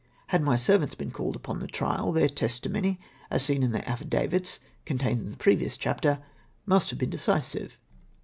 [0.29, 4.59] Had my servants been called upon the trial, their testimony, as seen in their affidavits
[4.83, 6.23] contained in the previous chapter,
[6.65, 7.77] must have been decisive.